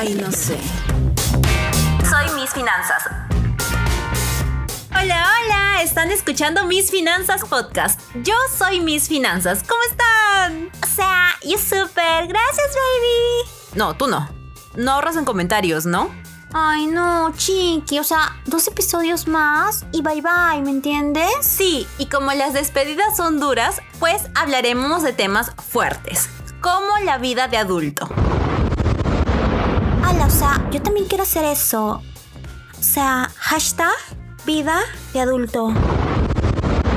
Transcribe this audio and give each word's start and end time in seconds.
Ay, 0.00 0.14
no 0.14 0.32
sé. 0.32 0.58
Soy 2.08 2.34
Miss 2.34 2.54
Finanzas. 2.54 3.02
Hola, 4.98 5.26
hola, 5.44 5.82
están 5.82 6.10
escuchando 6.10 6.64
Mis 6.64 6.90
Finanzas 6.90 7.42
Podcast. 7.44 8.00
Yo 8.22 8.32
soy 8.56 8.80
Mis 8.80 9.08
Finanzas, 9.08 9.62
¿cómo 9.68 9.82
están? 9.90 10.70
O 10.82 10.86
sea, 10.86 11.36
yo 11.42 11.58
súper, 11.58 12.28
gracias 12.28 12.68
baby. 12.68 13.50
No, 13.74 13.94
tú 13.94 14.06
no. 14.06 14.26
No 14.74 14.92
ahorras 14.92 15.16
en 15.16 15.26
comentarios, 15.26 15.84
¿no? 15.84 16.08
Ay, 16.54 16.86
no, 16.86 17.34
chiqui, 17.36 17.98
o 17.98 18.04
sea, 18.04 18.40
dos 18.46 18.68
episodios 18.68 19.28
más 19.28 19.84
y 19.92 20.00
bye 20.00 20.22
bye, 20.22 20.62
¿me 20.62 20.70
entiendes? 20.70 21.30
Sí, 21.42 21.86
y 21.98 22.06
como 22.06 22.32
las 22.32 22.54
despedidas 22.54 23.18
son 23.18 23.38
duras, 23.38 23.82
pues 23.98 24.22
hablaremos 24.34 25.02
de 25.02 25.12
temas 25.12 25.52
fuertes, 25.68 26.30
como 26.62 26.96
la 27.04 27.18
vida 27.18 27.48
de 27.48 27.58
adulto. 27.58 28.08
O 30.30 30.32
sea, 30.32 30.64
yo 30.70 30.80
también 30.80 31.06
quiero 31.06 31.24
hacer 31.24 31.44
eso. 31.44 32.00
O 32.78 32.82
sea, 32.82 33.32
hashtag 33.36 33.90
vida 34.46 34.78
de 35.12 35.20
adulto. 35.20 35.74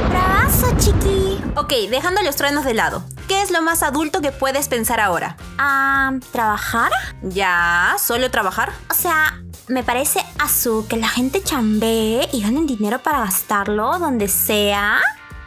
Bravazo, 0.09 0.67
chiqui. 0.77 1.41
Ok, 1.55 1.73
dejando 1.89 2.21
los 2.21 2.35
truenos 2.35 2.63
de 2.63 2.75
lado. 2.75 3.03
¿Qué 3.27 3.41
es 3.41 3.49
lo 3.49 3.63
más 3.63 3.81
adulto 3.81 4.21
que 4.21 4.31
puedes 4.31 4.67
pensar 4.67 4.99
ahora? 4.99 5.35
Ah, 5.57 6.11
¿trabajar? 6.31 6.91
¿Ya? 7.23 7.95
¿Solo 7.97 8.29
trabajar? 8.29 8.71
O 8.91 8.93
sea, 8.93 9.41
me 9.67 9.83
parece 9.83 10.23
azul 10.37 10.87
que 10.87 10.97
la 10.97 11.09
gente 11.09 11.41
chambee 11.41 12.29
y 12.31 12.43
ganen 12.43 12.67
dinero 12.67 12.99
para 12.99 13.21
gastarlo 13.21 13.97
donde 13.97 14.27
sea. 14.27 15.01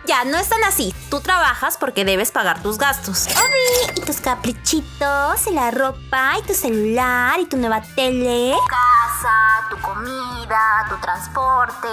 Ya, 0.06 0.24
no 0.24 0.38
es 0.38 0.48
tan 0.48 0.62
así. 0.62 0.94
Tú 1.10 1.20
trabajas 1.20 1.76
porque 1.76 2.04
debes 2.04 2.30
pagar 2.30 2.62
tus 2.62 2.78
gastos. 2.78 3.26
Obi, 3.26 3.92
y 3.96 4.00
tus 4.02 4.20
caprichitos, 4.20 5.46
y 5.48 5.50
la 5.50 5.72
ropa, 5.72 6.34
y 6.38 6.42
tu 6.42 6.54
celular, 6.54 7.40
y 7.40 7.46
tu 7.46 7.56
nueva 7.56 7.82
tele. 7.82 8.54
Casa, 8.68 9.66
tu 9.68 9.76
comida, 9.78 10.86
tu 10.88 10.96
transporte. 11.00 11.88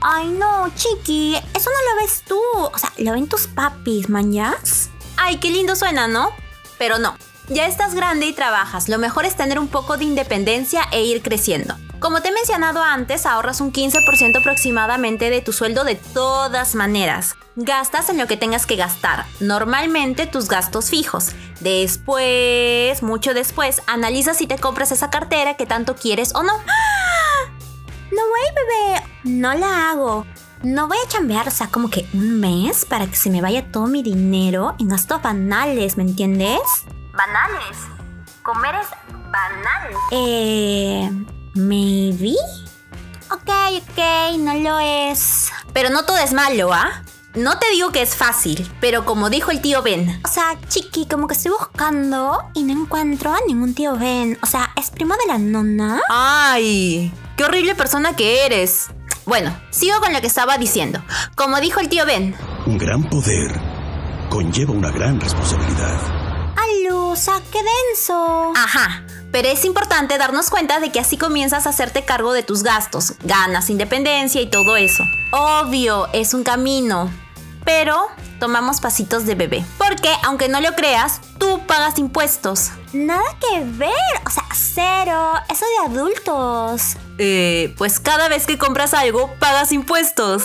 Ay, 0.00 0.28
no, 0.28 0.70
chiqui, 0.74 1.36
eso 1.54 1.70
no 1.70 1.94
lo 1.94 2.02
ves 2.02 2.22
tú. 2.26 2.40
O 2.54 2.78
sea, 2.78 2.90
lo 2.98 3.12
ven 3.12 3.28
tus 3.28 3.46
papis, 3.48 4.08
mañas. 4.08 4.88
Ay, 5.18 5.36
qué 5.36 5.50
lindo 5.50 5.76
suena, 5.76 6.08
¿no? 6.08 6.30
Pero 6.78 6.98
no. 6.98 7.16
Ya 7.48 7.66
estás 7.66 7.94
grande 7.94 8.26
y 8.26 8.32
trabajas. 8.32 8.88
Lo 8.88 8.98
mejor 8.98 9.26
es 9.26 9.36
tener 9.36 9.58
un 9.58 9.68
poco 9.68 9.98
de 9.98 10.04
independencia 10.04 10.82
e 10.90 11.02
ir 11.02 11.22
creciendo. 11.22 11.76
Como 11.98 12.20
te 12.20 12.28
he 12.28 12.32
mencionado 12.32 12.82
antes, 12.82 13.24
ahorras 13.24 13.62
un 13.62 13.72
15% 13.72 14.38
aproximadamente 14.38 15.30
de 15.30 15.40
tu 15.40 15.52
sueldo 15.52 15.82
de 15.82 15.94
todas 15.94 16.74
maneras. 16.74 17.36
Gastas 17.56 18.10
en 18.10 18.18
lo 18.18 18.26
que 18.26 18.36
tengas 18.36 18.66
que 18.66 18.76
gastar, 18.76 19.24
normalmente 19.40 20.26
tus 20.26 20.46
gastos 20.46 20.90
fijos. 20.90 21.30
Después, 21.60 23.02
mucho 23.02 23.32
después, 23.32 23.80
analizas 23.86 24.36
si 24.36 24.46
te 24.46 24.58
compras 24.58 24.92
esa 24.92 25.08
cartera 25.08 25.54
que 25.54 25.64
tanto 25.64 25.96
quieres 25.96 26.34
o 26.34 26.42
no. 26.42 26.52
No, 28.12 28.22
güey, 28.28 28.44
bebé, 28.54 29.02
no 29.24 29.54
la 29.54 29.90
hago. 29.90 30.26
No 30.62 30.88
voy 30.88 30.98
a 31.04 31.08
chambear, 31.08 31.48
o 31.48 31.50
sea, 31.50 31.68
como 31.68 31.90
que 31.90 32.06
un 32.12 32.40
mes 32.40 32.84
para 32.84 33.06
que 33.06 33.16
se 33.16 33.30
me 33.30 33.40
vaya 33.40 33.70
todo 33.70 33.86
mi 33.86 34.02
dinero 34.02 34.74
en 34.78 34.88
gastos 34.88 35.22
banales, 35.22 35.96
¿me 35.96 36.02
entiendes? 36.02 36.60
Banales. 37.12 37.78
Comer 38.42 38.74
es 38.76 38.88
banal. 39.30 39.92
Eh... 40.12 41.10
Maybe. 41.56 42.34
Ok, 43.30 43.50
ok, 43.78 44.38
no 44.38 44.54
lo 44.54 44.78
es. 44.78 45.50
Pero 45.72 45.90
no 45.90 46.04
todo 46.04 46.18
es 46.18 46.32
malo, 46.32 46.72
¿ah? 46.72 47.02
No 47.34 47.58
te 47.58 47.70
digo 47.70 47.92
que 47.92 48.02
es 48.02 48.14
fácil, 48.14 48.70
pero 48.80 49.04
como 49.04 49.28
dijo 49.30 49.50
el 49.50 49.60
tío 49.60 49.82
Ben. 49.82 50.20
O 50.24 50.28
sea, 50.28 50.58
chiqui, 50.68 51.06
como 51.06 51.26
que 51.26 51.34
estoy 51.34 51.52
buscando 51.52 52.38
y 52.54 52.62
no 52.62 52.72
encuentro 52.72 53.32
a 53.32 53.38
ningún 53.46 53.74
tío 53.74 53.96
Ben. 53.96 54.38
O 54.42 54.46
sea, 54.46 54.70
¿es 54.76 54.90
primo 54.90 55.14
de 55.16 55.32
la 55.32 55.38
nona? 55.38 56.00
¡Ay! 56.08 57.12
¡Qué 57.36 57.44
horrible 57.44 57.74
persona 57.74 58.14
que 58.16 58.46
eres! 58.46 58.86
Bueno, 59.26 59.58
sigo 59.70 59.98
con 60.00 60.12
lo 60.12 60.20
que 60.20 60.28
estaba 60.28 60.56
diciendo. 60.56 61.02
Como 61.34 61.60
dijo 61.60 61.80
el 61.80 61.88
tío 61.88 62.06
Ben. 62.06 62.36
Un 62.66 62.78
gran 62.78 63.02
poder 63.10 63.60
conlleva 64.30 64.72
una 64.72 64.90
gran 64.90 65.20
responsabilidad. 65.20 66.00
Alusa, 66.56 67.40
qué 67.50 67.58
denso. 67.62 68.52
Ajá. 68.54 69.02
Pero 69.36 69.50
es 69.50 69.66
importante 69.66 70.16
darnos 70.16 70.48
cuenta 70.48 70.80
de 70.80 70.90
que 70.90 70.98
así 70.98 71.18
comienzas 71.18 71.66
a 71.66 71.68
hacerte 71.68 72.06
cargo 72.06 72.32
de 72.32 72.42
tus 72.42 72.62
gastos, 72.62 73.12
ganas 73.22 73.68
independencia 73.68 74.40
y 74.40 74.46
todo 74.46 74.78
eso. 74.78 75.04
Obvio, 75.30 76.08
es 76.14 76.32
un 76.32 76.42
camino. 76.42 77.12
Pero 77.62 78.08
tomamos 78.40 78.80
pasitos 78.80 79.26
de 79.26 79.34
bebé. 79.34 79.62
Porque, 79.76 80.08
aunque 80.24 80.48
no 80.48 80.62
lo 80.62 80.74
creas, 80.74 81.20
tú 81.36 81.60
pagas 81.66 81.98
impuestos. 81.98 82.70
Nada 82.94 83.26
que 83.38 83.60
ver, 83.62 83.92
o 84.24 84.30
sea, 84.30 84.44
cero. 84.54 85.32
Eso 85.50 85.66
de 85.66 85.98
adultos. 85.98 86.96
Eh, 87.18 87.74
pues 87.76 88.00
cada 88.00 88.30
vez 88.30 88.46
que 88.46 88.56
compras 88.56 88.94
algo, 88.94 89.34
pagas 89.38 89.70
impuestos. 89.70 90.44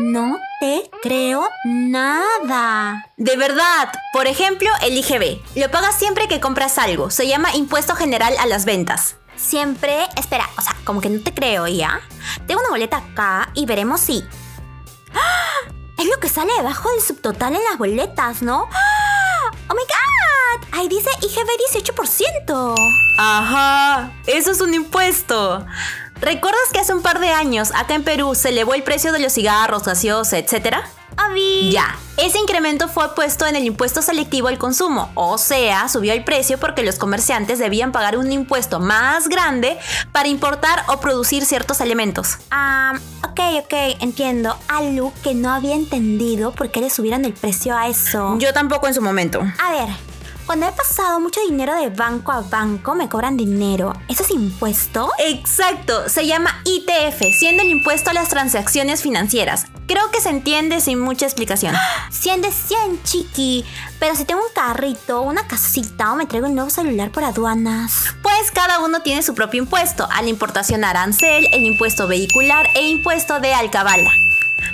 No 0.00 0.38
te 0.60 0.88
creo 1.02 1.50
nada. 1.64 3.04
De 3.16 3.36
verdad. 3.36 3.92
Por 4.12 4.28
ejemplo, 4.28 4.70
el 4.82 4.96
IGB. 4.96 5.40
Lo 5.56 5.72
pagas 5.72 5.98
siempre 5.98 6.28
que 6.28 6.38
compras 6.38 6.78
algo. 6.78 7.10
Se 7.10 7.26
llama 7.26 7.52
Impuesto 7.56 7.96
General 7.96 8.32
a 8.38 8.46
las 8.46 8.64
Ventas. 8.64 9.16
Siempre, 9.34 10.06
espera, 10.16 10.48
o 10.56 10.62
sea, 10.62 10.76
como 10.84 11.00
que 11.00 11.10
no 11.10 11.20
te 11.20 11.34
creo 11.34 11.66
ya. 11.66 12.00
Tengo 12.46 12.60
una 12.60 12.70
boleta 12.70 12.98
acá 12.98 13.50
y 13.54 13.66
veremos 13.66 14.00
si... 14.00 14.22
¡Ah! 15.14 15.72
Es 15.98 16.06
lo 16.06 16.20
que 16.20 16.28
sale 16.28 16.52
debajo 16.56 16.88
del 16.92 17.02
subtotal 17.02 17.56
en 17.56 17.64
las 17.64 17.76
boletas, 17.76 18.40
¿no? 18.40 18.68
¡Ah! 18.72 19.50
¡Oh 19.68 19.74
my 19.74 19.82
god! 19.82 20.78
Ahí 20.78 20.86
dice 20.86 21.10
IGB 21.22 21.48
18%. 21.92 22.74
Ajá, 23.18 24.12
eso 24.26 24.52
es 24.52 24.60
un 24.60 24.74
impuesto. 24.74 25.66
¿Recuerdas 26.20 26.60
que 26.72 26.80
hace 26.80 26.92
un 26.92 27.02
par 27.02 27.20
de 27.20 27.30
años 27.30 27.70
acá 27.74 27.94
en 27.94 28.02
Perú 28.02 28.34
se 28.34 28.48
elevó 28.48 28.74
el 28.74 28.82
precio 28.82 29.12
de 29.12 29.20
los 29.20 29.32
cigarros, 29.32 29.84
gaseosa, 29.84 30.38
etcétera? 30.38 30.88
Avi. 31.16 31.70
Ya, 31.72 31.96
ese 32.16 32.38
incremento 32.38 32.88
fue 32.88 33.14
puesto 33.14 33.46
en 33.46 33.56
el 33.56 33.64
impuesto 33.64 34.02
selectivo 34.02 34.48
al 34.48 34.58
consumo, 34.58 35.10
o 35.14 35.38
sea, 35.38 35.88
subió 35.88 36.12
el 36.12 36.24
precio 36.24 36.58
porque 36.58 36.82
los 36.82 36.96
comerciantes 36.96 37.58
debían 37.58 37.92
pagar 37.92 38.16
un 38.16 38.30
impuesto 38.30 38.78
más 38.78 39.28
grande 39.28 39.78
para 40.12 40.28
importar 40.28 40.84
o 40.88 41.00
producir 41.00 41.44
ciertos 41.44 41.80
elementos. 41.80 42.38
Ah, 42.50 42.92
ok, 43.24 43.40
ok, 43.64 43.74
entiendo. 44.00 44.56
Algo 44.68 45.12
que 45.22 45.34
no 45.34 45.50
había 45.50 45.74
entendido 45.74 46.52
por 46.52 46.70
qué 46.70 46.80
le 46.80 46.90
subieron 46.90 47.24
el 47.24 47.32
precio 47.32 47.76
a 47.76 47.88
eso. 47.88 48.36
Yo 48.38 48.52
tampoco 48.52 48.86
en 48.86 48.94
su 48.94 49.02
momento. 49.02 49.40
A 49.40 49.72
ver, 49.72 49.88
cuando 50.48 50.66
he 50.66 50.72
pasado 50.72 51.20
mucho 51.20 51.42
dinero 51.46 51.78
de 51.78 51.90
banco 51.90 52.32
a 52.32 52.40
banco, 52.40 52.94
me 52.94 53.10
cobran 53.10 53.36
dinero. 53.36 53.92
¿Eso 54.08 54.22
es 54.22 54.30
impuesto? 54.30 55.10
Exacto, 55.18 56.08
se 56.08 56.26
llama 56.26 56.62
ITF, 56.64 57.20
siendo 57.38 57.62
el 57.62 57.68
impuesto 57.68 58.08
a 58.08 58.14
las 58.14 58.30
transacciones 58.30 59.02
financieras. 59.02 59.66
Creo 59.86 60.10
que 60.10 60.22
se 60.22 60.30
entiende 60.30 60.80
sin 60.80 61.00
mucha 61.00 61.26
explicación. 61.26 61.74
100 62.10 62.40
de 62.40 62.50
100, 62.50 63.02
chiqui. 63.02 63.66
Pero 64.00 64.16
si 64.16 64.24
tengo 64.24 64.40
un 64.40 64.54
carrito, 64.54 65.20
una 65.20 65.46
casita 65.46 66.14
o 66.14 66.16
me 66.16 66.24
traigo 66.24 66.46
el 66.46 66.54
nuevo 66.54 66.70
celular 66.70 67.10
por 67.10 67.24
aduanas. 67.24 68.14
Pues 68.22 68.50
cada 68.50 68.80
uno 68.80 69.02
tiene 69.02 69.22
su 69.22 69.34
propio 69.34 69.62
impuesto. 69.62 70.08
A 70.10 70.22
la 70.22 70.30
importación 70.30 70.82
arancel, 70.82 71.46
el 71.52 71.62
impuesto 71.62 72.08
vehicular 72.08 72.68
e 72.74 72.88
impuesto 72.88 73.38
de 73.38 73.52
alcabala. 73.52 74.10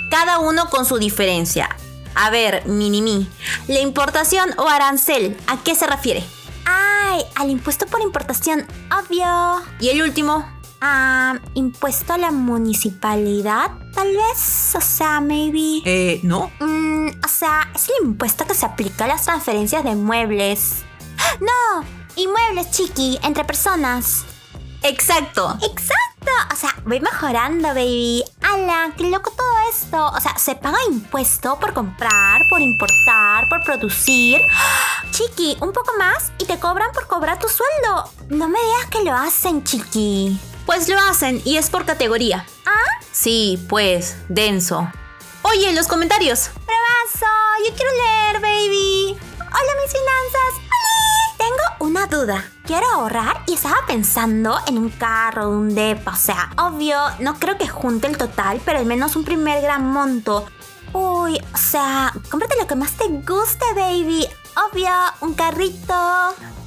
Cada 0.09 0.39
uno 0.39 0.69
con 0.69 0.85
su 0.85 0.99
diferencia. 0.99 1.67
A 2.15 2.29
ver, 2.29 2.65
Minimi, 2.65 3.27
¿la 3.67 3.79
importación 3.79 4.49
o 4.57 4.67
arancel 4.67 5.37
a 5.47 5.61
qué 5.63 5.75
se 5.75 5.85
refiere? 5.85 6.23
Ay, 6.65 7.21
al 7.35 7.49
impuesto 7.49 7.85
por 7.85 8.01
importación, 8.01 8.65
obvio. 8.89 9.61
¿Y 9.79 9.89
el 9.89 10.01
último? 10.01 10.49
Ah, 10.81 11.39
impuesto 11.53 12.13
a 12.13 12.17
la 12.17 12.31
municipalidad, 12.31 13.71
tal 13.93 14.07
vez. 14.07 14.75
O 14.75 14.81
sea, 14.81 15.19
maybe. 15.19 15.81
Eh, 15.85 16.19
no. 16.23 16.51
Mm, 16.59 17.07
o 17.23 17.27
sea, 17.27 17.69
es 17.73 17.89
el 17.89 18.07
impuesto 18.07 18.45
que 18.45 18.53
se 18.53 18.65
aplica 18.65 19.05
a 19.05 19.07
las 19.07 19.23
transferencias 19.25 19.83
de 19.83 19.95
muebles. 19.95 20.83
No, 21.39 21.85
inmuebles, 22.15 22.71
chiqui, 22.71 23.19
entre 23.23 23.43
personas. 23.45 24.25
Exacto. 24.83 25.57
Exacto. 25.61 26.31
O 26.53 26.55
sea, 26.55 26.75
voy 26.85 26.99
mejorando, 26.99 27.69
baby. 27.69 28.23
¡Hala! 28.55 28.93
¡Qué 28.95 29.03
loco 29.09 29.31
todo 29.31 29.53
esto! 29.69 30.11
O 30.15 30.19
sea, 30.21 30.37
se 30.37 30.55
paga 30.55 30.77
impuesto 30.89 31.59
por 31.59 31.73
comprar, 31.73 32.41
por 32.49 32.61
importar, 32.61 33.49
por 33.49 33.61
producir. 33.65 34.39
Chiqui, 35.11 35.57
un 35.59 35.73
poco 35.73 35.91
más 35.99 36.31
y 36.37 36.45
te 36.45 36.57
cobran 36.57 36.93
por 36.93 37.05
cobrar 37.05 37.37
tu 37.37 37.49
sueldo. 37.49 38.09
No 38.29 38.47
me 38.47 38.57
digas 38.57 38.85
que 38.89 39.03
lo 39.03 39.13
hacen, 39.13 39.61
chiqui. 39.63 40.39
Pues 40.65 40.87
lo 40.87 40.97
hacen 40.97 41.41
y 41.43 41.57
es 41.57 41.69
por 41.69 41.85
categoría. 41.85 42.45
¿Ah? 42.65 43.01
Sí, 43.11 43.61
pues, 43.67 44.15
denso. 44.29 44.89
Oye, 45.41 45.73
los 45.73 45.87
comentarios. 45.87 46.49
Bravazo, 46.65 47.35
yo 47.67 47.75
quiero 47.75 47.91
leer, 47.91 48.41
baby. 48.41 49.17
Hola, 49.39 49.73
mis 49.83 49.91
finanzas. 49.91 50.64
Una 51.85 52.07
duda. 52.07 52.43
Quiero 52.65 52.87
ahorrar 52.95 53.43
y 53.45 53.53
estaba 53.53 53.75
pensando 53.85 54.57
en 54.65 54.79
un 54.79 54.89
carro, 54.89 55.51
un 55.51 55.75
depa. 55.75 56.13
O 56.13 56.15
sea, 56.15 56.49
obvio, 56.57 56.97
no 57.19 57.37
creo 57.37 57.59
que 57.59 57.67
junte 57.67 58.07
el 58.07 58.17
total, 58.17 58.59
pero 58.65 58.79
al 58.79 58.87
menos 58.87 59.15
un 59.15 59.23
primer 59.23 59.61
gran 59.61 59.85
monto. 59.93 60.47
Uy, 60.93 61.39
o 61.53 61.57
sea, 61.57 62.11
cómprate 62.31 62.55
lo 62.59 62.65
que 62.65 62.73
más 62.73 62.93
te 62.93 63.07
guste, 63.07 63.65
baby. 63.75 64.27
Obvio, 64.67 64.89
un 65.21 65.35
carrito. 65.35 65.93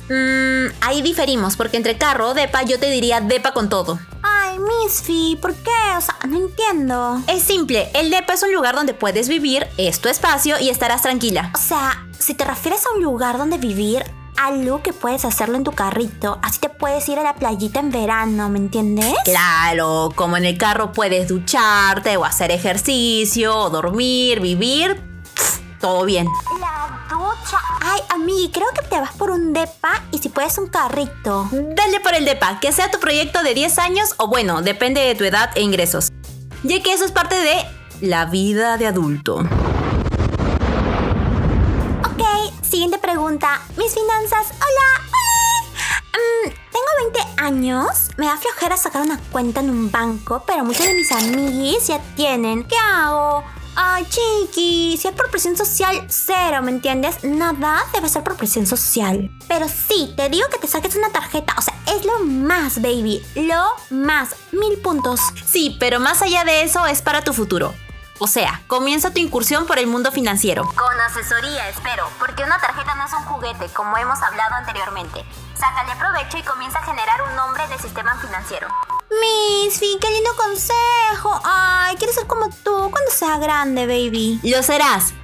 Mmm, 0.08 0.68
ahí 0.82 1.02
diferimos, 1.02 1.56
porque 1.56 1.78
entre 1.78 1.98
carro 1.98 2.28
o 2.28 2.34
depa 2.34 2.62
yo 2.62 2.78
te 2.78 2.88
diría 2.88 3.20
depa 3.20 3.52
con 3.52 3.68
todo. 3.68 3.98
Ay, 4.22 4.60
Misfi, 4.60 5.36
¿por 5.42 5.52
qué? 5.52 5.96
O 5.96 6.00
sea, 6.00 6.16
no 6.28 6.36
entiendo. 6.36 7.20
Es 7.26 7.42
simple, 7.42 7.90
el 7.94 8.10
depa 8.10 8.34
es 8.34 8.44
un 8.44 8.52
lugar 8.52 8.76
donde 8.76 8.94
puedes 8.94 9.28
vivir, 9.28 9.66
es 9.78 10.00
tu 10.00 10.08
espacio 10.08 10.60
y 10.60 10.68
estarás 10.68 11.02
tranquila. 11.02 11.50
O 11.56 11.58
sea, 11.58 12.06
si 12.20 12.34
te 12.34 12.44
refieres 12.44 12.86
a 12.86 12.92
un 12.92 13.02
lugar 13.02 13.36
donde 13.36 13.58
vivir, 13.58 14.04
algo 14.38 14.82
que 14.82 14.92
puedes 14.92 15.24
hacerlo 15.24 15.56
en 15.56 15.64
tu 15.64 15.72
carrito. 15.72 16.38
Así 16.42 16.60
te 16.60 16.68
puedes 16.68 17.08
ir 17.08 17.18
a 17.18 17.22
la 17.22 17.34
playita 17.34 17.80
en 17.80 17.90
verano, 17.90 18.48
¿me 18.48 18.58
entiendes? 18.58 19.14
Claro, 19.24 20.10
como 20.14 20.36
en 20.36 20.44
el 20.44 20.56
carro 20.56 20.92
puedes 20.92 21.28
ducharte 21.28 22.16
o 22.16 22.24
hacer 22.24 22.50
ejercicio 22.52 23.56
o 23.56 23.70
dormir, 23.70 24.40
vivir, 24.40 25.02
todo 25.80 26.04
bien. 26.04 26.28
La 26.60 27.08
ducha. 27.10 27.58
Ay, 27.80 28.00
amiga, 28.10 28.50
creo 28.52 28.68
que 28.74 28.82
te 28.82 29.00
vas 29.00 29.12
por 29.12 29.30
un 29.30 29.52
depa 29.52 30.02
y 30.12 30.18
si 30.18 30.28
puedes 30.28 30.56
un 30.58 30.68
carrito. 30.68 31.48
Dale 31.50 32.00
por 32.00 32.14
el 32.14 32.24
DEPA, 32.24 32.60
que 32.60 32.72
sea 32.72 32.90
tu 32.90 33.00
proyecto 33.00 33.42
de 33.42 33.54
10 33.54 33.78
años 33.78 34.14
o 34.18 34.28
bueno, 34.28 34.62
depende 34.62 35.00
de 35.00 35.14
tu 35.14 35.24
edad 35.24 35.50
e 35.56 35.62
ingresos. 35.62 36.10
Ya 36.62 36.82
que 36.82 36.92
eso 36.92 37.04
es 37.04 37.12
parte 37.12 37.36
de 37.36 37.64
la 38.00 38.24
vida 38.26 38.76
de 38.76 38.86
adulto. 38.86 39.36
Ok, 42.04 42.22
siguiente 42.62 42.98
Mis 43.38 43.94
finanzas. 43.94 44.48
Hola. 44.50 45.06
Mm, 46.12 46.50
tengo 46.72 47.12
20 47.12 47.40
años. 47.40 48.10
Me 48.16 48.26
da 48.26 48.36
flojera 48.36 48.76
sacar 48.76 49.02
una 49.02 49.20
cuenta 49.30 49.60
en 49.60 49.70
un 49.70 49.92
banco, 49.92 50.42
pero 50.44 50.64
muchos 50.64 50.84
de 50.84 50.94
mis 50.94 51.12
amiguis 51.12 51.86
ya 51.86 52.00
tienen. 52.16 52.64
¿Qué 52.64 52.74
hago? 52.76 53.44
Ay, 53.76 54.04
chiqui, 54.06 54.96
si 55.00 55.06
es 55.06 55.14
por 55.14 55.30
presión 55.30 55.56
social, 55.56 56.04
cero, 56.08 56.62
¿me 56.62 56.72
entiendes? 56.72 57.22
Nada 57.22 57.86
debe 57.92 58.08
ser 58.08 58.24
por 58.24 58.34
presión 58.34 58.66
social. 58.66 59.30
Pero 59.46 59.68
sí, 59.68 60.14
te 60.16 60.28
digo 60.28 60.48
que 60.48 60.58
te 60.58 60.66
saques 60.66 60.96
una 60.96 61.10
tarjeta, 61.10 61.54
o 61.56 61.62
sea, 61.62 61.74
es 61.86 62.04
lo 62.04 62.18
más, 62.24 62.82
baby, 62.82 63.24
lo 63.36 63.62
más, 63.90 64.34
mil 64.50 64.78
puntos. 64.78 65.20
Sí, 65.46 65.76
pero 65.78 66.00
más 66.00 66.22
allá 66.22 66.42
de 66.42 66.62
eso 66.62 66.84
es 66.86 67.02
para 67.02 67.22
tu 67.22 67.32
futuro. 67.32 67.72
O 68.20 68.26
sea, 68.26 68.62
comienza 68.66 69.12
tu 69.12 69.20
incursión 69.20 69.66
por 69.66 69.78
el 69.78 69.86
mundo 69.86 70.10
financiero. 70.10 70.64
Con 70.64 71.00
asesoría, 71.00 71.68
espero, 71.68 72.08
porque 72.18 72.42
una 72.42 72.58
tarjeta 72.58 72.94
no 72.96 73.06
es 73.06 73.12
un 73.12 73.24
juguete, 73.24 73.68
como 73.72 73.96
hemos 73.96 74.20
hablado 74.22 74.56
anteriormente. 74.56 75.24
Sácale 75.54 75.94
provecho 75.96 76.38
y 76.38 76.42
comienza 76.42 76.80
a 76.80 76.82
generar 76.82 77.22
un 77.28 77.36
nombre 77.36 77.62
en 77.64 77.72
el 77.72 77.78
sistema 77.78 78.16
financiero. 78.16 78.68
Misfi, 79.10 79.98
qué 80.00 80.10
lindo 80.10 80.30
consejo. 80.36 81.40
Ay, 81.44 81.96
quiero 81.96 82.12
ser 82.12 82.26
como 82.26 82.48
tú 82.64 82.90
cuando 82.90 83.10
sea 83.12 83.38
grande, 83.38 83.86
baby. 83.86 84.40
Lo 84.42 84.62
serás 84.64 85.14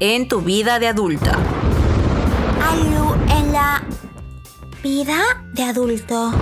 en 0.00 0.26
tu 0.26 0.40
vida 0.40 0.80
de 0.80 0.88
adulta. 0.88 1.38
Alu, 2.60 3.14
en 3.28 3.52
la 3.52 3.82
vida 4.82 5.20
de 5.52 5.62
adulto. 5.62 6.32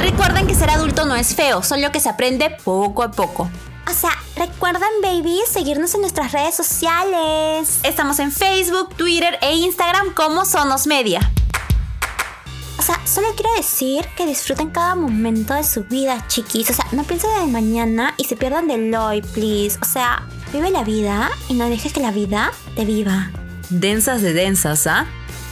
Recuerden 0.00 0.48
que 0.48 0.54
ser 0.54 0.70
adulto 0.70 1.04
no 1.04 1.14
es 1.14 1.34
feo, 1.36 1.62
solo 1.62 1.92
que 1.92 2.00
se 2.00 2.08
aprende 2.08 2.50
poco 2.64 3.04
a 3.04 3.10
poco. 3.12 3.48
O 3.88 3.94
sea, 3.94 4.10
recuerden, 4.36 4.88
baby, 5.02 5.40
seguirnos 5.50 5.94
en 5.94 6.02
nuestras 6.02 6.32
redes 6.32 6.54
sociales. 6.54 7.80
Estamos 7.82 8.18
en 8.18 8.30
Facebook, 8.30 8.94
Twitter 8.96 9.38
e 9.40 9.54
Instagram 9.54 10.12
como 10.12 10.44
Sonos 10.44 10.86
Media. 10.86 11.32
O 12.78 12.82
sea, 12.82 13.00
solo 13.06 13.28
quiero 13.34 13.50
decir 13.56 14.04
que 14.14 14.26
disfruten 14.26 14.68
cada 14.68 14.94
momento 14.94 15.54
de 15.54 15.64
su 15.64 15.84
vida, 15.84 16.22
chiquis. 16.28 16.68
O 16.68 16.74
sea, 16.74 16.84
no 16.92 17.04
piensen 17.04 17.30
en 17.38 17.42
el 17.44 17.48
mañana 17.48 18.12
y 18.18 18.24
se 18.24 18.36
pierdan 18.36 18.68
del 18.68 18.94
hoy, 18.94 19.22
please. 19.22 19.78
O 19.80 19.86
sea, 19.86 20.22
vive 20.52 20.70
la 20.70 20.84
vida 20.84 21.30
y 21.48 21.54
no 21.54 21.70
dejes 21.70 21.94
que 21.94 22.00
la 22.00 22.10
vida 22.10 22.52
te 22.76 22.84
viva. 22.84 23.30
Densas 23.70 24.20
de 24.20 24.34
densas, 24.34 24.86
¿ah? 24.86 25.06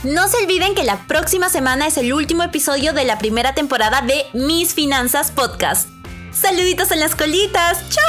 No 0.05 0.29
se 0.29 0.37
olviden 0.45 0.75
que 0.75 0.85
la 0.85 1.07
próxima 1.07 1.49
semana 1.49 1.87
es 1.87 1.97
el 1.97 2.13
último 2.13 2.43
episodio 2.43 2.93
de 2.93 3.07
la 3.07 3.17
primera 3.17 3.55
temporada 3.55 4.03
de 4.03 4.27
Mis 4.35 4.75
Finanzas 4.75 5.31
Podcast. 5.31 5.96
Saluditos 6.37 6.91
en 6.91 7.01
las 7.01 7.17
colitas. 7.17 7.89
¡Chao! 7.89 8.05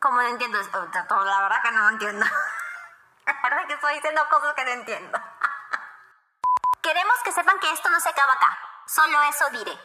Como 0.00 0.20
no 0.20 0.28
entiendo, 0.28 0.58
la 0.58 1.42
verdad 1.42 1.62
que 1.62 1.70
no 1.70 1.88
entiendo. 1.90 2.26
La 3.26 3.34
verdad 3.44 3.66
que 3.68 3.74
estoy 3.74 3.94
diciendo 3.94 4.20
cosas 4.28 4.52
que 4.54 4.64
no 4.64 4.70
entiendo. 4.72 5.18
Queremos 6.82 7.14
que 7.24 7.30
sepan 7.30 7.60
que 7.60 7.70
esto 7.70 7.88
no 7.90 8.00
se 8.00 8.08
acaba 8.08 8.32
acá. 8.32 8.58
Solo 8.86 9.16
eso 9.30 9.44
diré. 9.50 9.78